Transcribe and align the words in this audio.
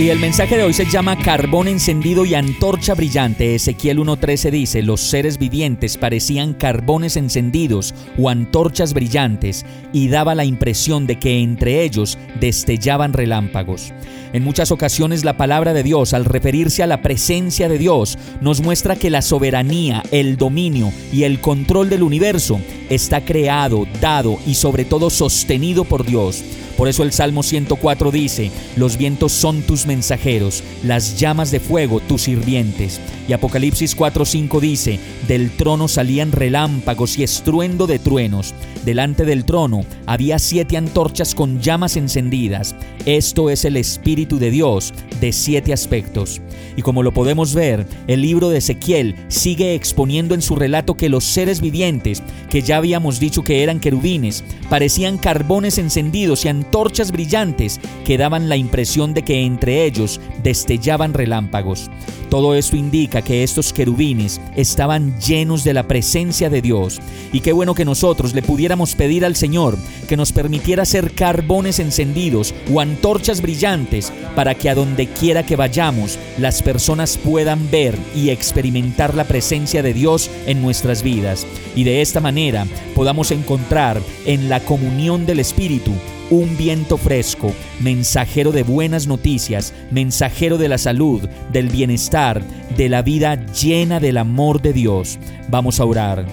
Y 0.00 0.08
el 0.08 0.18
mensaje 0.18 0.56
de 0.56 0.62
hoy 0.62 0.72
se 0.72 0.86
llama 0.86 1.14
Carbón 1.14 1.68
encendido 1.68 2.24
y 2.24 2.34
antorcha 2.34 2.94
brillante. 2.94 3.54
Ezequiel 3.54 3.98
1.13 3.98 4.50
dice, 4.50 4.82
los 4.82 5.02
seres 5.02 5.36
vivientes 5.36 5.98
parecían 5.98 6.54
carbones 6.54 7.18
encendidos 7.18 7.94
o 8.16 8.30
antorchas 8.30 8.94
brillantes 8.94 9.66
y 9.92 10.08
daba 10.08 10.34
la 10.34 10.46
impresión 10.46 11.06
de 11.06 11.18
que 11.18 11.40
entre 11.40 11.82
ellos 11.82 12.16
destellaban 12.40 13.12
relámpagos. 13.12 13.92
En 14.32 14.42
muchas 14.42 14.72
ocasiones 14.72 15.22
la 15.22 15.36
palabra 15.36 15.74
de 15.74 15.82
Dios, 15.82 16.14
al 16.14 16.24
referirse 16.24 16.82
a 16.82 16.86
la 16.86 17.02
presencia 17.02 17.68
de 17.68 17.76
Dios, 17.76 18.16
nos 18.40 18.62
muestra 18.62 18.96
que 18.96 19.10
la 19.10 19.20
soberanía, 19.20 20.02
el 20.12 20.38
dominio 20.38 20.94
y 21.12 21.24
el 21.24 21.42
control 21.42 21.90
del 21.90 22.04
universo 22.04 22.58
está 22.88 23.22
creado, 23.22 23.86
dado 24.00 24.38
y 24.46 24.54
sobre 24.54 24.86
todo 24.86 25.10
sostenido 25.10 25.84
por 25.84 26.06
Dios. 26.06 26.42
Por 26.80 26.88
eso 26.88 27.02
el 27.02 27.12
Salmo 27.12 27.42
104 27.42 28.10
dice, 28.10 28.50
los 28.74 28.96
vientos 28.96 29.32
son 29.32 29.60
tus 29.60 29.84
mensajeros, 29.84 30.64
las 30.82 31.20
llamas 31.20 31.50
de 31.50 31.60
fuego 31.60 32.00
tus 32.00 32.22
sirvientes. 32.22 32.98
Y 33.28 33.34
Apocalipsis 33.34 33.94
4:5 33.94 34.60
dice, 34.60 34.98
del 35.28 35.50
trono 35.50 35.88
salían 35.88 36.32
relámpagos 36.32 37.18
y 37.18 37.22
estruendo 37.22 37.86
de 37.86 37.98
truenos. 37.98 38.54
Delante 38.82 39.26
del 39.26 39.44
trono 39.44 39.84
había 40.06 40.38
siete 40.38 40.78
antorchas 40.78 41.34
con 41.34 41.60
llamas 41.60 41.98
encendidas. 41.98 42.74
Esto 43.04 43.50
es 43.50 43.66
el 43.66 43.76
Espíritu 43.76 44.38
de 44.38 44.50
Dios 44.50 44.94
de 45.20 45.32
siete 45.32 45.74
aspectos. 45.74 46.40
Y 46.76 46.82
como 46.82 47.02
lo 47.02 47.12
podemos 47.12 47.54
ver, 47.54 47.86
el 48.06 48.22
libro 48.22 48.48
de 48.48 48.58
Ezequiel 48.58 49.16
sigue 49.28 49.74
exponiendo 49.74 50.34
en 50.34 50.40
su 50.40 50.56
relato 50.56 50.94
que 50.94 51.10
los 51.10 51.24
seres 51.24 51.60
vivientes, 51.60 52.22
que 52.48 52.62
ya 52.62 52.78
habíamos 52.78 53.20
dicho 53.20 53.42
que 53.42 53.62
eran 53.62 53.80
querubines, 53.80 54.44
parecían 54.70 55.18
carbones 55.18 55.76
encendidos 55.76 56.44
y 56.44 56.48
antorchas 56.70 57.10
brillantes 57.10 57.80
que 58.04 58.16
daban 58.16 58.48
la 58.48 58.56
impresión 58.56 59.12
de 59.12 59.24
que 59.24 59.42
entre 59.42 59.86
ellos 59.86 60.20
destellaban 60.40 61.14
relámpagos. 61.14 61.90
Todo 62.28 62.54
esto 62.54 62.76
indica 62.76 63.22
que 63.22 63.42
estos 63.42 63.72
querubines 63.72 64.40
estaban 64.54 65.18
llenos 65.18 65.64
de 65.64 65.74
la 65.74 65.88
presencia 65.88 66.48
de 66.48 66.62
Dios. 66.62 67.00
Y 67.32 67.40
qué 67.40 67.52
bueno 67.52 67.74
que 67.74 67.84
nosotros 67.84 68.34
le 68.34 68.42
pudiéramos 68.42 68.94
pedir 68.94 69.24
al 69.24 69.34
Señor 69.34 69.76
que 70.08 70.16
nos 70.16 70.30
permitiera 70.30 70.84
ser 70.84 71.12
carbones 71.12 71.80
encendidos 71.80 72.54
o 72.72 72.80
antorchas 72.80 73.42
brillantes 73.42 74.12
para 74.36 74.54
que 74.54 74.70
a 74.70 74.76
donde 74.76 75.08
quiera 75.08 75.44
que 75.44 75.56
vayamos 75.56 76.20
las 76.38 76.62
personas 76.62 77.18
puedan 77.18 77.68
ver 77.72 77.98
y 78.14 78.30
experimentar 78.30 79.16
la 79.16 79.24
presencia 79.24 79.82
de 79.82 79.92
Dios 79.92 80.30
en 80.46 80.62
nuestras 80.62 81.02
vidas. 81.02 81.48
Y 81.74 81.82
de 81.82 82.00
esta 82.00 82.20
manera 82.20 82.64
podamos 82.94 83.32
encontrar 83.32 84.00
en 84.24 84.48
la 84.48 84.60
comunión 84.60 85.26
del 85.26 85.40
Espíritu 85.40 85.90
un 86.30 86.56
viento 86.56 86.96
fresco, 86.96 87.52
mensajero 87.80 88.52
de 88.52 88.62
buenas 88.62 89.06
noticias, 89.08 89.74
mensajero 89.90 90.58
de 90.58 90.68
la 90.68 90.78
salud, 90.78 91.28
del 91.52 91.68
bienestar, 91.68 92.42
de 92.76 92.88
la 92.88 93.02
vida 93.02 93.44
llena 93.52 93.98
del 93.98 94.16
amor 94.16 94.62
de 94.62 94.72
Dios. 94.72 95.18
Vamos 95.48 95.80
a 95.80 95.84
orar. 95.84 96.24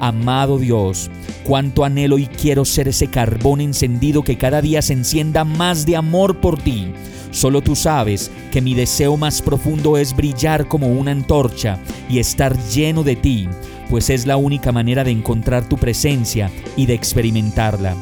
Amado 0.00 0.58
Dios, 0.58 1.08
cuánto 1.44 1.84
anhelo 1.84 2.18
y 2.18 2.26
quiero 2.26 2.64
ser 2.64 2.88
ese 2.88 3.06
carbón 3.06 3.60
encendido 3.60 4.22
que 4.22 4.36
cada 4.36 4.60
día 4.60 4.82
se 4.82 4.92
encienda 4.92 5.44
más 5.44 5.86
de 5.86 5.96
amor 5.96 6.40
por 6.40 6.60
ti. 6.60 6.92
Solo 7.30 7.62
tú 7.62 7.76
sabes 7.76 8.30
que 8.50 8.60
mi 8.60 8.74
deseo 8.74 9.16
más 9.16 9.40
profundo 9.40 9.96
es 9.96 10.14
brillar 10.14 10.66
como 10.66 10.88
una 10.88 11.12
antorcha 11.12 11.78
y 12.08 12.18
estar 12.18 12.56
lleno 12.68 13.04
de 13.04 13.16
ti, 13.16 13.48
pues 13.88 14.10
es 14.10 14.26
la 14.26 14.36
única 14.36 14.72
manera 14.72 15.04
de 15.04 15.12
encontrar 15.12 15.68
tu 15.68 15.76
presencia 15.76 16.50
y 16.76 16.86
de 16.86 16.94
experimentarla. 16.94 17.96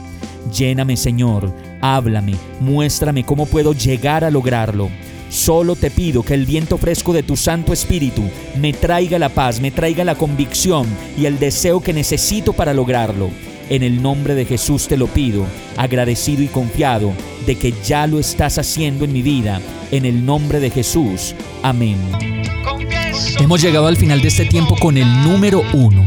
Lléname, 0.50 0.96
Señor, 0.96 1.52
háblame, 1.80 2.34
muéstrame 2.60 3.24
cómo 3.24 3.46
puedo 3.46 3.72
llegar 3.72 4.24
a 4.24 4.30
lograrlo. 4.30 4.88
Solo 5.28 5.76
te 5.76 5.90
pido 5.90 6.22
que 6.22 6.34
el 6.34 6.44
viento 6.44 6.76
fresco 6.76 7.12
de 7.12 7.22
tu 7.22 7.36
Santo 7.36 7.72
Espíritu 7.72 8.22
me 8.60 8.72
traiga 8.72 9.18
la 9.18 9.30
paz, 9.30 9.60
me 9.60 9.70
traiga 9.70 10.04
la 10.04 10.14
convicción 10.14 10.86
y 11.16 11.24
el 11.24 11.38
deseo 11.38 11.80
que 11.80 11.94
necesito 11.94 12.52
para 12.52 12.74
lograrlo. 12.74 13.30
En 13.70 13.82
el 13.82 14.02
nombre 14.02 14.34
de 14.34 14.44
Jesús 14.44 14.88
te 14.88 14.98
lo 14.98 15.06
pido, 15.06 15.46
agradecido 15.78 16.42
y 16.42 16.48
confiado 16.48 17.12
de 17.46 17.56
que 17.56 17.72
ya 17.84 18.06
lo 18.06 18.18
estás 18.18 18.58
haciendo 18.58 19.06
en 19.06 19.12
mi 19.12 19.22
vida. 19.22 19.60
En 19.90 20.04
el 20.04 20.26
nombre 20.26 20.60
de 20.60 20.68
Jesús. 20.68 21.34
Amén. 21.62 21.96
Hemos 23.38 23.62
llegado 23.62 23.86
al 23.86 23.96
final 23.96 24.20
de 24.20 24.28
este 24.28 24.44
tiempo 24.44 24.76
con 24.76 24.98
el 24.98 25.06
número 25.22 25.62
uno. 25.72 26.06